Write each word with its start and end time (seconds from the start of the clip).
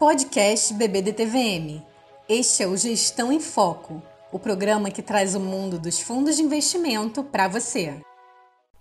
Podcast 0.00 0.72
BBDTVM. 0.72 1.84
Este 2.26 2.62
é 2.62 2.66
o 2.66 2.74
Gestão 2.74 3.30
em 3.30 3.38
Foco, 3.38 4.02
o 4.32 4.38
programa 4.38 4.90
que 4.90 5.02
traz 5.02 5.34
o 5.34 5.40
mundo 5.40 5.78
dos 5.78 6.00
fundos 6.00 6.38
de 6.38 6.42
investimento 6.42 7.22
para 7.22 7.46
você. 7.46 8.00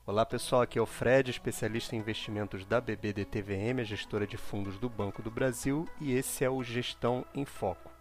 Olá 0.07 0.25
pessoal, 0.25 0.61
aqui 0.61 0.79
é 0.79 0.81
o 0.81 0.85
Fred, 0.85 1.29
especialista 1.29 1.93
em 1.93 1.99
investimentos 1.99 2.65
da 2.65 2.79
BBDTVM, 2.79 3.81
a 3.81 3.83
gestora 3.83 4.25
de 4.25 4.37
fundos 4.37 4.77
do 4.77 4.87
Banco 4.87 5.21
do 5.21 5.29
Brasil, 5.29 5.85
e 5.99 6.13
esse 6.13 6.45
é 6.45 6.49
o 6.49 6.63
Gestão 6.63 7.25
em 7.35 7.43
Foco. 7.43 7.91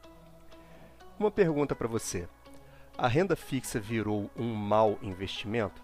Uma 1.18 1.32
pergunta 1.32 1.74
para 1.74 1.88
você: 1.88 2.28
a 2.96 3.08
renda 3.08 3.34
fixa 3.34 3.80
virou 3.80 4.30
um 4.38 4.54
mau 4.54 4.96
investimento? 5.02 5.82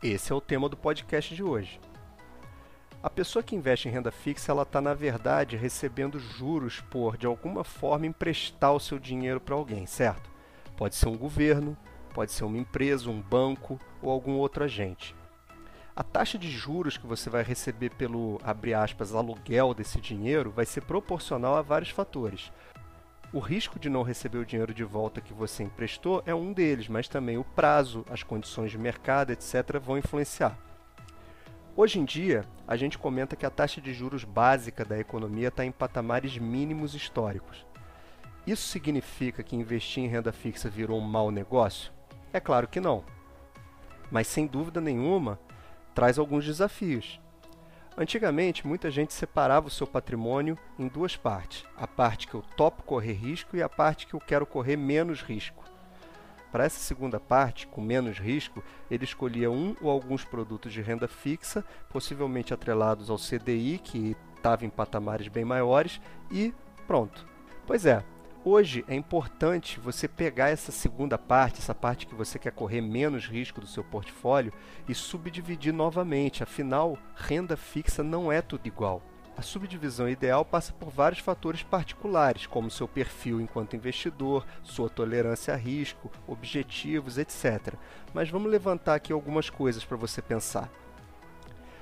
Esse 0.00 0.30
é 0.30 0.34
o 0.36 0.40
tema 0.40 0.68
do 0.68 0.76
podcast 0.76 1.34
de 1.34 1.42
hoje. 1.42 1.80
A 3.02 3.08
pessoa 3.08 3.42
que 3.42 3.56
investe 3.56 3.88
em 3.88 3.90
renda 3.90 4.10
fixa, 4.10 4.52
ela 4.52 4.62
está 4.62 4.78
na 4.78 4.92
verdade 4.92 5.56
recebendo 5.56 6.20
juros 6.20 6.82
por, 6.82 7.16
de 7.16 7.26
alguma 7.26 7.64
forma, 7.64 8.04
emprestar 8.04 8.74
o 8.74 8.80
seu 8.80 8.98
dinheiro 8.98 9.40
para 9.40 9.54
alguém, 9.54 9.86
certo? 9.86 10.30
Pode 10.76 10.94
ser 10.94 11.08
um 11.08 11.16
governo, 11.16 11.74
pode 12.12 12.30
ser 12.30 12.44
uma 12.44 12.58
empresa, 12.58 13.08
um 13.08 13.18
banco 13.22 13.80
ou 14.02 14.10
algum 14.10 14.34
outro 14.34 14.64
agente. 14.64 15.16
A 15.96 16.02
taxa 16.02 16.36
de 16.36 16.50
juros 16.50 16.98
que 16.98 17.06
você 17.06 17.30
vai 17.30 17.42
receber 17.42 17.88
pelo, 17.94 18.38
abre 18.44 18.74
aspas, 18.74 19.14
aluguel 19.14 19.72
desse 19.72 19.98
dinheiro 19.98 20.50
vai 20.50 20.66
ser 20.66 20.82
proporcional 20.82 21.56
a 21.56 21.62
vários 21.62 21.90
fatores. 21.90 22.52
O 23.32 23.38
risco 23.38 23.78
de 23.78 23.88
não 23.88 24.02
receber 24.02 24.38
o 24.38 24.46
dinheiro 24.46 24.74
de 24.74 24.84
volta 24.84 25.22
que 25.22 25.32
você 25.32 25.62
emprestou 25.62 26.22
é 26.26 26.34
um 26.34 26.52
deles, 26.52 26.86
mas 26.86 27.08
também 27.08 27.38
o 27.38 27.44
prazo, 27.44 28.04
as 28.10 28.22
condições 28.22 28.70
de 28.70 28.76
mercado, 28.76 29.30
etc., 29.30 29.80
vão 29.82 29.96
influenciar. 29.96 30.58
Hoje 31.82 31.98
em 31.98 32.04
dia, 32.04 32.44
a 32.68 32.76
gente 32.76 32.98
comenta 32.98 33.34
que 33.34 33.46
a 33.46 33.48
taxa 33.48 33.80
de 33.80 33.94
juros 33.94 34.22
básica 34.22 34.84
da 34.84 34.98
economia 34.98 35.48
está 35.48 35.64
em 35.64 35.72
patamares 35.72 36.36
mínimos 36.36 36.94
históricos. 36.94 37.64
Isso 38.46 38.68
significa 38.68 39.42
que 39.42 39.56
investir 39.56 40.04
em 40.04 40.06
renda 40.06 40.30
fixa 40.30 40.68
virou 40.68 40.98
um 40.98 41.00
mau 41.00 41.30
negócio? 41.30 41.90
É 42.34 42.38
claro 42.38 42.68
que 42.68 42.82
não. 42.82 43.02
Mas 44.10 44.26
sem 44.26 44.46
dúvida 44.46 44.78
nenhuma, 44.78 45.40
traz 45.94 46.18
alguns 46.18 46.44
desafios. 46.44 47.18
Antigamente, 47.96 48.66
muita 48.66 48.90
gente 48.90 49.14
separava 49.14 49.68
o 49.68 49.70
seu 49.70 49.86
patrimônio 49.86 50.58
em 50.78 50.86
duas 50.86 51.16
partes: 51.16 51.64
a 51.78 51.86
parte 51.86 52.28
que 52.28 52.34
eu 52.34 52.42
topo 52.58 52.82
correr 52.82 53.14
risco 53.14 53.56
e 53.56 53.62
a 53.62 53.70
parte 53.70 54.06
que 54.06 54.12
eu 54.12 54.20
quero 54.20 54.44
correr 54.44 54.76
menos 54.76 55.22
risco. 55.22 55.64
Para 56.50 56.64
essa 56.64 56.80
segunda 56.80 57.20
parte, 57.20 57.66
com 57.66 57.80
menos 57.80 58.18
risco, 58.18 58.62
ele 58.90 59.04
escolhia 59.04 59.50
um 59.50 59.76
ou 59.80 59.90
alguns 59.90 60.24
produtos 60.24 60.72
de 60.72 60.82
renda 60.82 61.06
fixa, 61.06 61.64
possivelmente 61.88 62.52
atrelados 62.52 63.08
ao 63.08 63.16
CDI, 63.16 63.80
que 63.82 64.16
estava 64.36 64.64
em 64.64 64.70
patamares 64.70 65.28
bem 65.28 65.44
maiores, 65.44 66.00
e 66.30 66.52
pronto. 66.86 67.26
Pois 67.66 67.86
é, 67.86 68.04
Hoje 68.42 68.82
é 68.88 68.94
importante 68.94 69.78
você 69.78 70.08
pegar 70.08 70.48
essa 70.48 70.72
segunda 70.72 71.18
parte, 71.18 71.58
essa 71.58 71.74
parte 71.74 72.06
que 72.06 72.14
você 72.14 72.38
quer 72.38 72.52
correr 72.52 72.80
menos 72.80 73.28
risco 73.28 73.60
do 73.60 73.66
seu 73.66 73.84
portfólio 73.84 74.50
e 74.88 74.94
subdividir 74.94 75.74
novamente. 75.74 76.42
Afinal, 76.42 76.96
renda 77.14 77.54
fixa 77.54 78.02
não 78.02 78.32
é 78.32 78.40
tudo 78.40 78.66
igual. 78.66 79.02
A 79.40 79.42
subdivisão 79.42 80.06
ideal 80.06 80.44
passa 80.44 80.70
por 80.70 80.90
vários 80.90 81.22
fatores 81.22 81.62
particulares, 81.62 82.46
como 82.46 82.70
seu 82.70 82.86
perfil 82.86 83.40
enquanto 83.40 83.74
investidor, 83.74 84.46
sua 84.62 84.90
tolerância 84.90 85.54
a 85.54 85.56
risco, 85.56 86.10
objetivos, 86.28 87.16
etc. 87.16 87.72
Mas 88.12 88.28
vamos 88.28 88.50
levantar 88.50 88.96
aqui 88.96 89.14
algumas 89.14 89.48
coisas 89.48 89.82
para 89.82 89.96
você 89.96 90.20
pensar. 90.20 90.70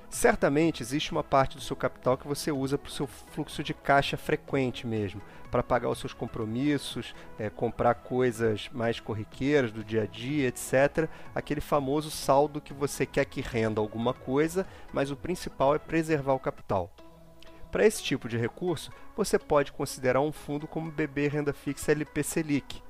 Certamente 0.09 0.85
existe 0.85 1.11
uma 1.11 1.25
parte 1.25 1.57
do 1.57 1.61
seu 1.61 1.75
capital 1.75 2.17
que 2.17 2.29
você 2.29 2.53
usa 2.53 2.79
para 2.79 2.91
o 2.91 2.93
seu 2.93 3.09
fluxo 3.09 3.65
de 3.65 3.75
caixa 3.75 4.17
frequente 4.17 4.87
mesmo, 4.87 5.21
para 5.51 5.61
pagar 5.61 5.89
os 5.89 5.99
seus 5.99 6.15
compromissos, 6.15 7.13
é, 7.41 7.51
comprar 7.51 7.95
coisas 7.95 8.71
mais 8.73 9.01
corriqueiras 9.01 9.73
do 9.73 9.83
dia 9.83 10.05
a 10.05 10.07
dia, 10.07 10.47
etc. 10.47 11.11
Aquele 11.35 11.61
famoso 11.61 12.09
saldo 12.09 12.61
que 12.61 12.73
você 12.73 13.05
quer 13.05 13.25
que 13.25 13.41
renda 13.41 13.81
alguma 13.81 14.15
coisa, 14.15 14.65
mas 14.93 15.11
o 15.11 15.17
principal 15.17 15.75
é 15.75 15.79
preservar 15.81 16.35
o 16.35 16.39
capital. 16.39 16.89
Para 17.71 17.87
esse 17.87 18.03
tipo 18.03 18.29
de 18.29 18.37
recurso, 18.39 18.91
você 19.15 19.39
pode 19.39 19.73
considerar 19.73 20.21
um 20.21 20.33
fundo 20.33 20.67
como 20.67 20.91
BB 20.91 21.29
Renda 21.29 21.53
Fixa 21.53 21.93
LP 21.93 22.23
Selic, 22.23 22.83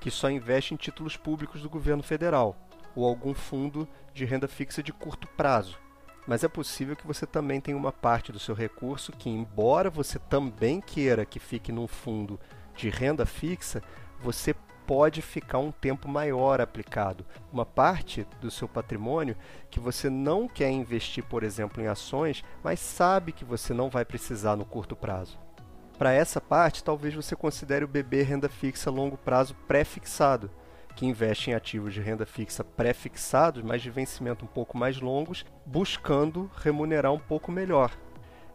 que 0.00 0.10
só 0.10 0.28
investe 0.28 0.74
em 0.74 0.76
títulos 0.76 1.16
públicos 1.16 1.62
do 1.62 1.70
governo 1.70 2.02
federal, 2.02 2.56
ou 2.94 3.06
algum 3.06 3.32
fundo 3.32 3.88
de 4.12 4.24
renda 4.24 4.48
fixa 4.48 4.82
de 4.82 4.92
curto 4.92 5.26
prazo. 5.28 5.78
Mas 6.26 6.42
é 6.42 6.48
possível 6.48 6.96
que 6.96 7.06
você 7.06 7.26
também 7.26 7.60
tenha 7.60 7.76
uma 7.76 7.92
parte 7.92 8.32
do 8.32 8.38
seu 8.38 8.54
recurso 8.54 9.12
que, 9.12 9.30
embora 9.30 9.90
você 9.90 10.18
também 10.18 10.80
queira 10.80 11.24
que 11.24 11.38
fique 11.38 11.70
num 11.70 11.86
fundo 11.86 12.40
de 12.74 12.88
renda 12.88 13.24
fixa, 13.24 13.82
você 14.20 14.54
pode 14.86 15.22
ficar 15.22 15.58
um 15.58 15.70
tempo 15.70 16.08
maior 16.08 16.60
aplicado. 16.60 17.24
Uma 17.52 17.64
parte 17.64 18.26
do 18.40 18.50
seu 18.50 18.68
patrimônio 18.68 19.36
que 19.70 19.80
você 19.80 20.08
não 20.10 20.48
quer 20.48 20.70
investir, 20.70 21.24
por 21.24 21.42
exemplo, 21.42 21.82
em 21.82 21.86
ações, 21.86 22.44
mas 22.62 22.80
sabe 22.80 23.32
que 23.32 23.44
você 23.44 23.72
não 23.72 23.88
vai 23.88 24.04
precisar 24.04 24.56
no 24.56 24.64
curto 24.64 24.94
prazo. 24.94 25.38
Para 25.98 26.12
essa 26.12 26.40
parte, 26.40 26.82
talvez 26.82 27.14
você 27.14 27.36
considere 27.36 27.84
o 27.84 27.88
BB 27.88 28.22
renda 28.22 28.48
fixa 28.48 28.90
longo 28.90 29.16
prazo 29.16 29.54
pré-fixado 29.66 30.50
que 30.94 31.06
investe 31.06 31.50
em 31.50 31.54
ativos 31.54 31.92
de 31.92 32.00
renda 32.00 32.24
fixa 32.24 32.62
pré-fixados, 32.62 33.62
mas 33.62 33.82
de 33.82 33.90
vencimento 33.90 34.44
um 34.44 34.48
pouco 34.48 34.78
mais 34.78 35.00
longos, 35.00 35.44
buscando 35.66 36.50
remunerar 36.56 37.12
um 37.12 37.18
pouco 37.18 37.50
melhor. 37.50 37.90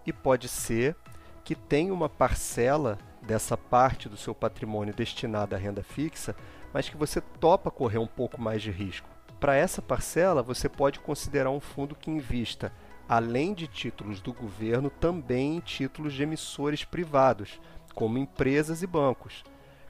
E 0.06 0.14
pode 0.14 0.48
ser 0.48 0.96
que 1.44 1.54
tenha 1.54 1.94
uma 1.94 2.08
parcela 2.08 2.98
dessa 3.22 3.58
parte 3.58 4.08
do 4.08 4.18
seu 4.18 4.34
patrimônio 4.34 4.94
destinada 4.94 5.56
à 5.56 5.60
renda 5.60 5.84
fixa, 5.84 6.36
mas 6.74 6.90
que 6.90 6.98
você 6.98 7.22
topa 7.22 7.72
correr 7.72 7.98
um 7.98 8.08
pouco 8.08 8.42
mais 8.42 8.62
de 8.62 8.72
risco. 8.72 9.10
Para 9.40 9.56
essa 9.56 9.82
parcela, 9.82 10.44
você 10.44 10.68
pode 10.68 11.00
considerar 11.00 11.50
um 11.50 11.60
fundo 11.60 11.96
que 11.96 12.12
invista, 12.12 12.74
além 13.08 13.54
de 13.54 13.68
títulos 13.68 14.22
do 14.22 14.34
governo, 14.34 14.90
também 14.90 15.58
em 15.58 15.60
títulos 15.60 16.14
de 16.14 16.24
emissores 16.24 16.84
privados, 16.84 17.60
como 17.96 18.18
empresas 18.18 18.84
e 18.84 18.88
bancos. 18.88 19.44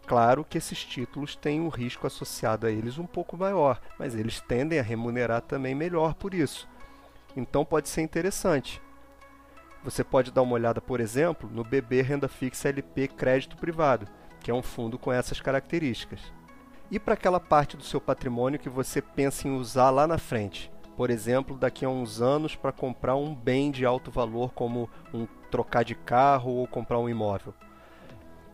Claro 0.05 0.43
que 0.43 0.57
esses 0.57 0.83
títulos 0.83 1.35
têm 1.35 1.61
um 1.61 1.69
risco 1.69 2.07
associado 2.07 2.65
a 2.65 2.71
eles 2.71 2.97
um 2.97 3.05
pouco 3.05 3.37
maior, 3.37 3.79
mas 3.97 4.15
eles 4.15 4.41
tendem 4.41 4.79
a 4.79 4.83
remunerar 4.83 5.41
também 5.41 5.75
melhor 5.75 6.13
por 6.15 6.33
isso. 6.33 6.67
Então 7.35 7.63
pode 7.63 7.89
ser 7.89 8.01
interessante. 8.01 8.81
Você 9.83 10.03
pode 10.03 10.31
dar 10.31 10.41
uma 10.41 10.53
olhada, 10.53 10.81
por 10.81 10.99
exemplo, 10.99 11.49
no 11.51 11.63
BB 11.63 12.01
Renda 12.01 12.27
Fixa 12.27 12.67
LP 12.67 13.07
Crédito 13.07 13.55
Privado, 13.55 14.07
que 14.41 14.51
é 14.51 14.53
um 14.53 14.61
fundo 14.61 14.99
com 14.99 15.11
essas 15.11 15.39
características. 15.39 16.19
E 16.91 16.99
para 16.99 17.13
aquela 17.13 17.39
parte 17.39 17.77
do 17.77 17.83
seu 17.83 18.01
patrimônio 18.01 18.59
que 18.59 18.69
você 18.69 19.01
pensa 19.01 19.47
em 19.47 19.55
usar 19.55 19.89
lá 19.89 20.05
na 20.05 20.17
frente? 20.17 20.71
Por 20.97 21.09
exemplo, 21.09 21.55
daqui 21.55 21.85
a 21.85 21.89
uns 21.89 22.21
anos 22.21 22.55
para 22.55 22.73
comprar 22.73 23.15
um 23.15 23.33
bem 23.33 23.71
de 23.71 23.85
alto 23.85 24.11
valor, 24.11 24.51
como 24.53 24.89
um 25.13 25.25
trocar 25.49 25.85
de 25.85 25.95
carro 25.95 26.51
ou 26.51 26.67
comprar 26.67 26.99
um 26.99 27.07
imóvel. 27.07 27.53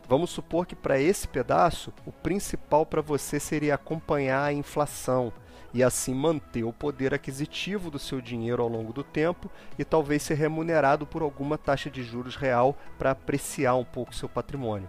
Vamos 0.07 0.29
supor 0.29 0.67
que 0.67 0.75
para 0.75 0.99
esse 0.99 1.27
pedaço, 1.27 1.91
o 2.05 2.11
principal 2.11 2.85
para 2.85 3.01
você 3.01 3.39
seria 3.39 3.73
acompanhar 3.73 4.43
a 4.43 4.53
inflação 4.53 5.33
e 5.73 5.83
assim 5.83 6.13
manter 6.13 6.63
o 6.63 6.71
poder 6.71 7.13
aquisitivo 7.13 7.89
do 7.89 7.97
seu 7.97 8.21
dinheiro 8.21 8.61
ao 8.61 8.69
longo 8.69 8.93
do 8.93 9.03
tempo 9.03 9.49
e 9.79 9.83
talvez 9.83 10.21
ser 10.21 10.35
remunerado 10.35 11.07
por 11.07 11.23
alguma 11.23 11.57
taxa 11.57 11.89
de 11.89 12.03
juros 12.03 12.35
real 12.35 12.77
para 12.99 13.11
apreciar 13.11 13.75
um 13.75 13.83
pouco 13.83 14.13
seu 14.13 14.29
patrimônio. 14.29 14.87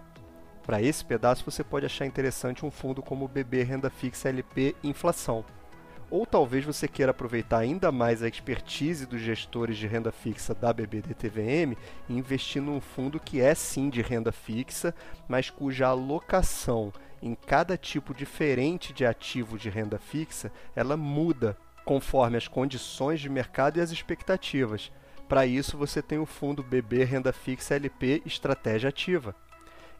Para 0.63 0.81
esse 0.81 1.03
pedaço, 1.03 1.43
você 1.43 1.63
pode 1.63 1.85
achar 1.85 2.05
interessante 2.05 2.65
um 2.65 2.69
fundo 2.69 3.01
como 3.01 3.25
o 3.25 3.27
BB 3.27 3.63
Renda 3.63 3.89
Fixa 3.89 4.29
LP 4.29 4.75
Inflação 4.83 5.43
ou 6.09 6.25
talvez 6.25 6.63
você 6.63 6.87
queira 6.87 7.11
aproveitar 7.11 7.59
ainda 7.59 7.91
mais 7.91 8.23
a 8.23 8.27
expertise 8.27 9.05
dos 9.05 9.21
gestores 9.21 9.77
de 9.77 9.87
renda 9.87 10.11
fixa 10.11 10.53
da 10.53 10.71
BBDTVM 10.71 11.77
e 12.07 12.13
investir 12.13 12.61
num 12.61 12.79
fundo 12.79 13.19
que 13.19 13.41
é 13.41 13.53
sim 13.53 13.89
de 13.89 14.01
renda 14.01 14.31
fixa, 14.31 14.95
mas 15.27 15.49
cuja 15.49 15.87
alocação 15.87 16.93
em 17.21 17.35
cada 17.35 17.77
tipo 17.77 18.13
diferente 18.13 18.93
de 18.93 19.05
ativo 19.05 19.57
de 19.57 19.69
renda 19.69 19.97
fixa, 19.97 20.51
ela 20.75 20.95
muda 20.95 21.57
conforme 21.83 22.37
as 22.37 22.47
condições 22.47 23.19
de 23.19 23.29
mercado 23.29 23.77
e 23.77 23.81
as 23.81 23.91
expectativas. 23.91 24.91
Para 25.27 25.45
isso, 25.45 25.77
você 25.77 26.01
tem 26.01 26.19
o 26.19 26.25
fundo 26.25 26.63
BB 26.63 27.03
Renda 27.03 27.33
Fixa 27.33 27.75
LP 27.75 28.21
Estratégia 28.25 28.89
Ativa. 28.89 29.35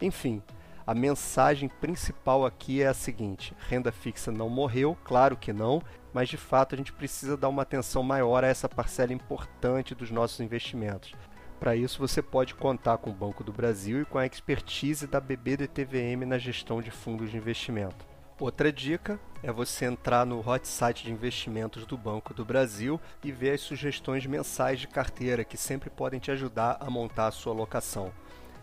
Enfim, 0.02 0.42
a 0.88 0.96
mensagem 0.96 1.68
principal 1.68 2.46
aqui 2.46 2.82
é 2.82 2.88
a 2.88 2.94
seguinte: 2.94 3.54
renda 3.68 3.92
fixa 3.92 4.32
não 4.32 4.50
morreu, 4.50 4.98
claro 5.04 5.36
que 5.36 5.52
não, 5.52 5.82
mas 6.14 6.30
de 6.30 6.38
fato 6.38 6.74
a 6.74 6.78
gente 6.78 6.94
precisa 6.94 7.36
dar 7.36 7.50
uma 7.50 7.64
atenção 7.64 8.02
maior 8.02 8.46
a 8.46 8.48
essa 8.48 8.70
parcela 8.70 9.12
importante 9.12 9.94
dos 9.94 10.10
nossos 10.10 10.40
investimentos. 10.40 11.12
Para 11.60 11.76
isso, 11.76 12.00
você 12.00 12.22
pode 12.22 12.56
contar 12.56 13.00
com 13.00 13.10
o 13.10 13.14
Banco 13.14 13.44
do 13.44 13.52
Brasil 13.52 14.02
e 14.02 14.06
com 14.06 14.18
a 14.18 14.26
expertise 14.26 15.08
da 15.08 15.20
BBDTVM 15.20 16.24
na 16.26 16.38
gestão 16.38 16.82
de 16.82 16.92
fundos 16.92 17.32
de 17.32 17.38
investimento. 17.38 18.06
Outra 18.40 18.72
dica 18.72 19.20
é 19.42 19.52
você 19.52 19.86
entrar 19.86 20.24
no 20.24 20.48
hot 20.48 20.68
site 20.68 21.04
de 21.04 21.12
investimentos 21.12 21.86
do 21.86 21.98
Banco 21.98 22.34
do 22.34 22.46
Brasil 22.46 23.02
e 23.24 23.32
ver 23.32 23.54
as 23.54 23.62
sugestões 23.62 24.26
mensais 24.28 24.80
de 24.80 24.88
carteira 24.88 25.44
que 25.44 25.58
sempre 25.58 25.90
podem 25.90 26.20
te 26.20 26.30
ajudar 26.30 26.78
a 26.80 26.90
montar 26.90 27.28
a 27.28 27.32
sua 27.32 27.52
alocação. 27.52 28.14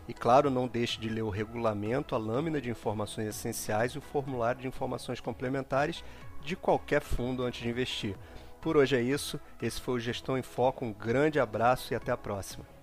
E 0.06 0.12
claro, 0.12 0.50
não 0.50 0.68
deixe 0.68 1.00
de 1.00 1.08
ler 1.08 1.22
o 1.22 1.30
regulamento, 1.30 2.14
a 2.14 2.18
lâmina 2.18 2.60
de 2.60 2.70
informações 2.70 3.28
essenciais 3.28 3.92
e 3.92 3.98
o 3.98 4.02
formulário 4.02 4.60
de 4.60 4.68
informações 4.68 5.20
complementares 5.20 6.04
de 6.42 6.54
qualquer 6.54 7.00
fundo 7.00 7.42
antes 7.42 7.62
de 7.62 7.68
investir. 7.68 8.16
Por 8.60 8.76
hoje 8.76 8.96
é 8.96 9.00
isso. 9.00 9.40
Esse 9.60 9.80
foi 9.80 9.94
o 9.94 10.00
Gestão 10.00 10.36
em 10.36 10.42
Foco. 10.42 10.84
Um 10.84 10.92
grande 10.92 11.40
abraço 11.40 11.92
e 11.92 11.96
até 11.96 12.12
a 12.12 12.16
próxima. 12.16 12.73